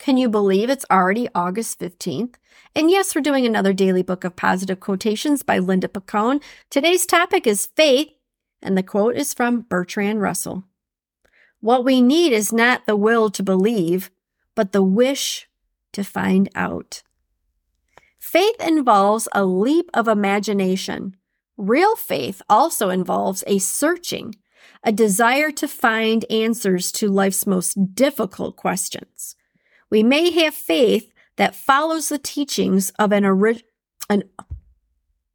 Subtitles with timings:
[0.00, 2.36] Can you believe it's already August 15th?
[2.74, 6.42] And yes, we're doing another daily book of positive quotations by Linda Picone.
[6.70, 8.08] Today's topic is faith,
[8.62, 10.64] and the quote is from Bertrand Russell.
[11.60, 14.10] What we need is not the will to believe,
[14.54, 15.50] but the wish
[15.92, 17.02] to find out.
[18.18, 21.14] Faith involves a leap of imagination.
[21.58, 24.34] Real faith also involves a searching,
[24.82, 29.36] a desire to find answers to life's most difficult questions.
[29.90, 33.66] We may have faith that follows the teachings of an original.
[34.10, 34.22] Am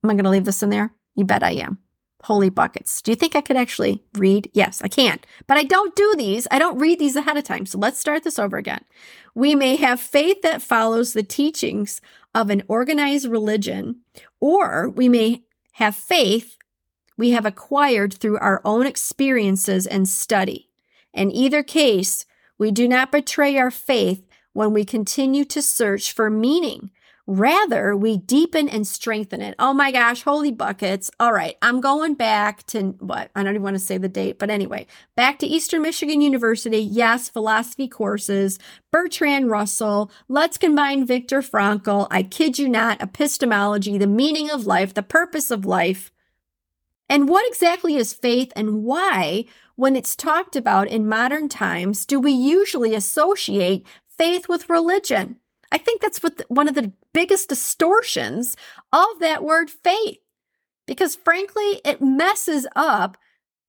[0.03, 0.93] I going to leave this in there?
[1.15, 1.79] You bet I am.
[2.23, 3.01] Holy buckets.
[3.01, 4.49] Do you think I could actually read?
[4.53, 5.19] Yes, I can.
[5.47, 6.47] But I don't do these.
[6.49, 7.65] I don't read these ahead of time.
[7.65, 8.83] So let's start this over again.
[9.35, 12.01] We may have faith that follows the teachings
[12.33, 14.01] of an organized religion,
[14.39, 16.57] or we may have faith
[17.17, 20.69] we have acquired through our own experiences and study.
[21.13, 22.25] In either case,
[22.57, 26.89] we do not betray our faith when we continue to search for meaning.
[27.27, 29.53] Rather, we deepen and strengthen it.
[29.59, 31.11] Oh my gosh, holy buckets.
[31.19, 33.31] All right, I'm going back to what?
[33.35, 36.77] I don't even want to say the date, but anyway, back to Eastern Michigan University.
[36.77, 38.57] Yes, philosophy courses,
[38.91, 40.09] Bertrand Russell.
[40.29, 42.07] Let's combine Viktor Frankl.
[42.09, 46.13] I kid you not, epistemology, the meaning of life, the purpose of life.
[47.09, 49.45] And what exactly is faith and why,
[49.75, 53.85] when it's talked about in modern times, do we usually associate
[54.17, 55.37] faith with religion.
[55.71, 58.55] I think that's what the, one of the biggest distortions
[58.93, 60.19] of that word faith.
[60.87, 63.17] Because frankly, it messes up.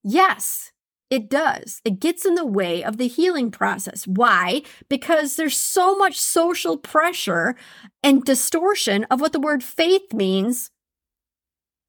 [0.03, 0.73] Yes,
[1.09, 1.81] it does.
[1.85, 4.07] It gets in the way of the healing process.
[4.07, 4.63] Why?
[4.89, 7.55] Because there's so much social pressure
[8.03, 10.71] and distortion of what the word faith means.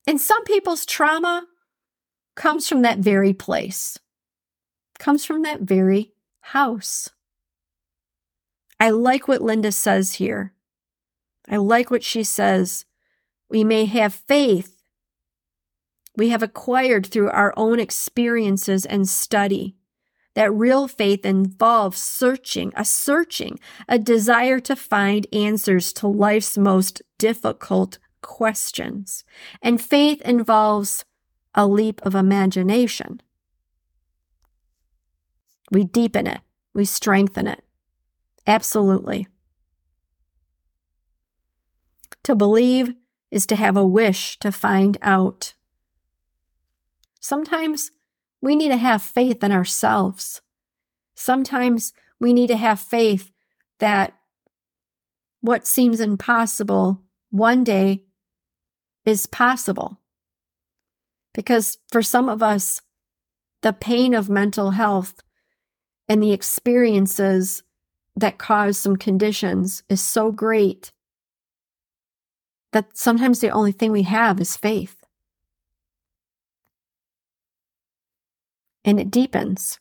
[0.06, 1.47] And some people's trauma
[2.35, 3.97] comes from that very place,
[5.00, 7.09] comes from that very house.
[8.80, 10.54] I like what Linda says here.
[11.50, 12.86] I like what she says.
[13.50, 14.78] We may have faith
[16.18, 19.76] we have acquired through our own experiences and study.
[20.34, 27.02] That real faith involves searching, a searching, a desire to find answers to life's most
[27.18, 29.24] difficult questions.
[29.62, 31.06] And faith involves
[31.54, 33.22] a leap of imagination.
[35.72, 36.42] We deepen it,
[36.74, 37.64] we strengthen it.
[38.47, 39.28] Absolutely.
[42.24, 42.94] To believe
[43.30, 45.53] is to have a wish to find out.
[47.19, 47.91] Sometimes
[48.41, 50.41] we need to have faith in ourselves.
[51.13, 53.31] Sometimes we need to have faith
[53.80, 54.13] that
[55.42, 58.06] what seems impossible one day
[59.06, 60.00] is possible.
[61.33, 62.81] Because for some of us,
[63.62, 65.22] the pain of mental health
[66.07, 67.63] and the experiences
[68.18, 70.92] that cause some conditions is so great
[72.74, 75.04] that sometimes the only thing we have is faith.
[78.84, 79.80] And it deepens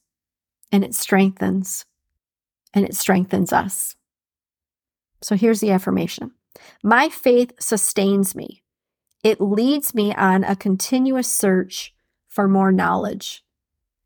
[0.70, 1.86] and it strengthens
[2.74, 3.96] and it strengthens us.
[5.22, 6.32] So here's the affirmation
[6.82, 8.62] My faith sustains me,
[9.24, 11.94] it leads me on a continuous search
[12.28, 13.42] for more knowledge.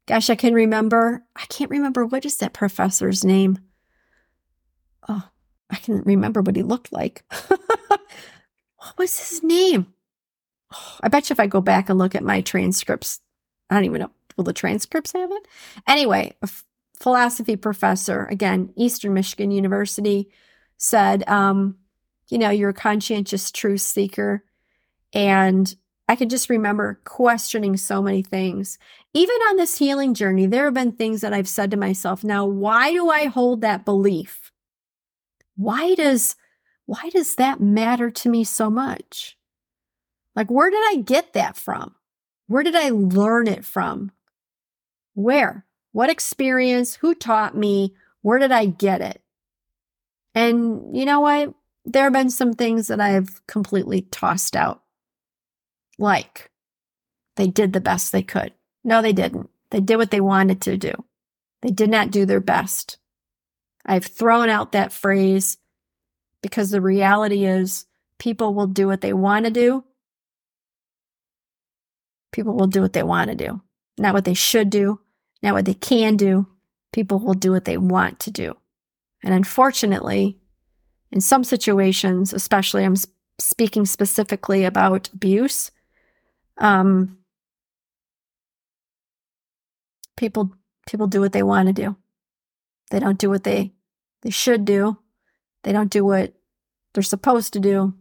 [0.06, 3.58] Gosh, I can remember, I can't remember what is that professor's name?
[5.08, 5.28] Oh,
[5.70, 7.24] I can remember what he looked like.
[7.88, 9.92] what was his name?
[11.00, 13.20] I bet you if I go back and look at my transcripts,
[13.68, 14.10] I don't even know.
[14.36, 15.48] Will the transcripts have it?
[15.86, 16.64] Anyway, a f-
[16.98, 20.30] philosophy professor, again, Eastern Michigan University,
[20.76, 21.76] said, um,
[22.28, 24.44] you know, you're a conscientious truth seeker.
[25.12, 25.74] And
[26.08, 28.78] I can just remember questioning so many things.
[29.12, 32.46] Even on this healing journey, there have been things that I've said to myself, now,
[32.46, 34.39] why do I hold that belief?
[35.60, 36.36] Why does
[36.86, 39.36] why does that matter to me so much?
[40.34, 41.96] Like where did I get that from?
[42.46, 44.10] Where did I learn it from?
[45.12, 45.66] Where?
[45.92, 46.94] What experience?
[46.94, 47.94] Who taught me?
[48.22, 49.20] Where did I get it?
[50.34, 51.52] And you know what?
[51.84, 54.82] There have been some things that I've completely tossed out
[55.98, 56.50] like
[57.36, 58.54] they did the best they could.
[58.82, 59.50] No, they didn't.
[59.72, 60.92] They did what they wanted to do.
[61.60, 62.96] They did not do their best.
[63.84, 65.56] I've thrown out that phrase
[66.42, 67.86] because the reality is
[68.18, 69.84] people will do what they want to do.
[72.32, 73.60] People will do what they want to do,
[73.98, 75.00] not what they should do,
[75.42, 76.46] not what they can do.
[76.92, 78.56] People will do what they want to do.
[79.22, 80.38] And unfortunately,
[81.10, 82.96] in some situations, especially I'm
[83.38, 85.70] speaking specifically about abuse,
[86.58, 87.18] um,
[90.16, 90.52] people
[90.86, 91.96] people do what they want to do.
[92.90, 93.72] They don't do what they
[94.22, 94.98] they should do.
[95.62, 96.34] They don't do what
[96.92, 97.94] they're supposed to do.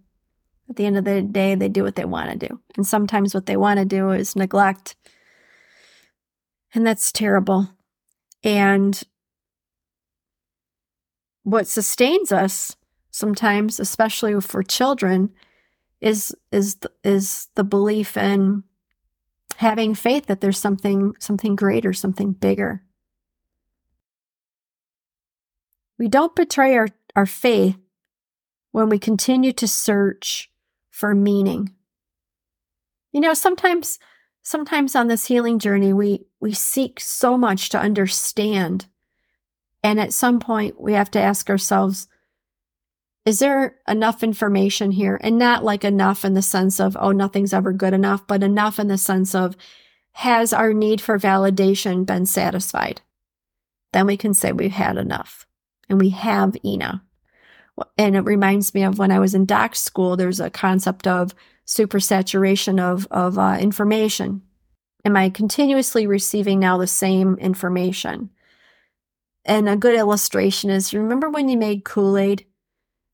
[0.69, 2.59] At the end of the day, they do what they want to do.
[2.75, 4.95] And sometimes what they want to do is neglect.
[6.73, 7.69] And that's terrible.
[8.43, 9.01] And
[11.43, 12.75] what sustains us
[13.11, 15.31] sometimes, especially for children,
[16.01, 18.63] is is is the belief in
[19.57, 22.83] having faith that there's something something greater, something bigger.
[25.99, 27.77] We don't betray our, our faith
[28.71, 30.49] when we continue to search
[30.89, 31.75] for meaning.
[33.11, 33.99] You know, sometimes
[34.41, 38.85] sometimes on this healing journey we we seek so much to understand
[39.83, 42.07] and at some point we have to ask ourselves
[43.25, 45.19] is there enough information here?
[45.21, 48.79] And not like enough in the sense of, oh, nothing's ever good enough, but enough
[48.79, 49.55] in the sense of,
[50.13, 53.01] has our need for validation been satisfied?
[53.91, 55.45] Then we can say we've had enough
[55.89, 57.01] and we have enough.
[57.97, 61.33] And it reminds me of when I was in doc school, there's a concept of
[61.65, 64.41] supersaturation of, of uh, information.
[65.05, 68.31] Am I continuously receiving now the same information?
[69.45, 72.45] And a good illustration is remember when you made Kool Aid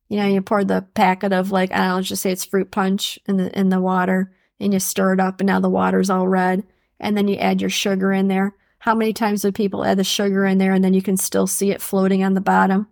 [0.07, 2.71] you know, you pour the packet of like, I don't know, just say it's fruit
[2.71, 6.09] punch in the in the water and you stir it up and now the water's
[6.09, 6.63] all red.
[6.99, 8.55] And then you add your sugar in there.
[8.85, 11.47] How many times do people add the sugar in there and then you can still
[11.47, 12.87] see it floating on the bottom?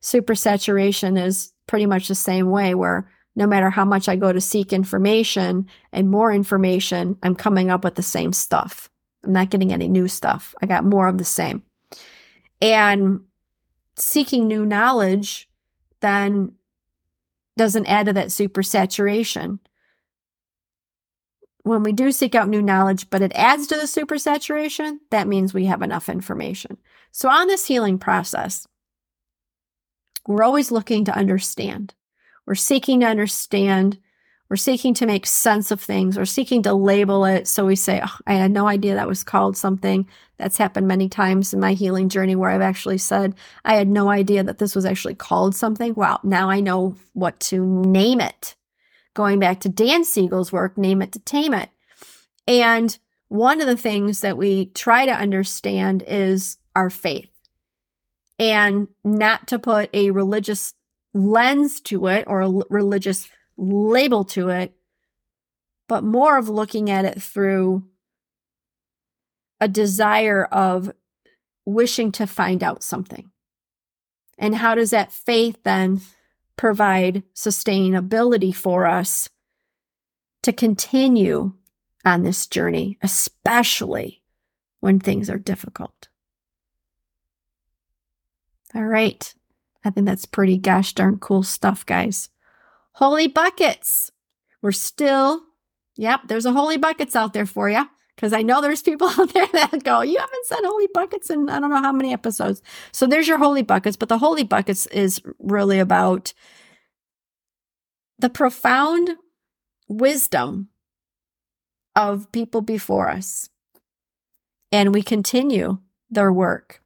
[0.00, 4.40] Supersaturation is pretty much the same way where no matter how much I go to
[4.40, 8.90] seek information and more information, I'm coming up with the same stuff.
[9.22, 10.56] I'm not getting any new stuff.
[10.60, 11.62] I got more of the same.
[12.60, 13.20] And
[13.94, 15.48] seeking new knowledge
[16.00, 16.50] then
[17.56, 19.60] doesn't add to that supersaturation.
[21.64, 25.54] When we do seek out new knowledge, but it adds to the supersaturation, that means
[25.54, 26.76] we have enough information.
[27.12, 28.66] So, on this healing process,
[30.26, 31.94] we're always looking to understand.
[32.46, 33.98] We're seeking to understand
[34.52, 36.18] we're seeking to make sense of things.
[36.18, 37.48] We're seeking to label it.
[37.48, 40.06] So we say, oh, I had no idea that was called something.
[40.36, 44.10] That's happened many times in my healing journey where I've actually said, I had no
[44.10, 45.94] idea that this was actually called something.
[45.94, 48.54] Wow, now I know what to name it.
[49.14, 51.68] Going back to Dan Siegel's work, Name It to Tame It.
[52.46, 52.96] And
[53.28, 57.30] one of the things that we try to understand is our faith
[58.38, 60.74] and not to put a religious
[61.14, 64.74] lens to it or a religious label to it,
[65.88, 67.84] but more of looking at it through
[69.60, 70.90] a desire of
[71.64, 73.30] wishing to find out something.
[74.38, 76.00] And how does that faith then
[76.56, 79.28] provide sustainability for us
[80.42, 81.52] to continue
[82.04, 84.22] on this journey, especially
[84.80, 86.08] when things are difficult?
[88.74, 89.34] All right.
[89.84, 92.28] I think that's pretty gosh darn cool stuff, guys.
[92.92, 94.10] Holy buckets.
[94.60, 95.42] We're still,
[95.96, 97.84] yep, there's a holy buckets out there for you.
[98.16, 101.48] Because I know there's people out there that go, you haven't said holy buckets in
[101.48, 102.62] I don't know how many episodes.
[102.92, 103.96] So there's your holy buckets.
[103.96, 106.32] But the holy buckets is really about
[108.18, 109.10] the profound
[109.88, 110.68] wisdom
[111.94, 113.48] of people before us.
[114.70, 115.78] And we continue
[116.10, 116.82] their work,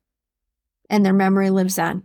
[0.89, 2.05] and their memory lives on.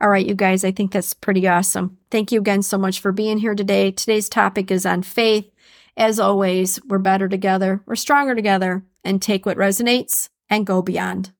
[0.00, 1.98] All right, you guys, I think that's pretty awesome.
[2.10, 3.90] Thank you again so much for being here today.
[3.90, 5.50] Today's topic is on faith.
[5.98, 11.32] As always, we're better together, we're stronger together, and take what resonates and go beyond.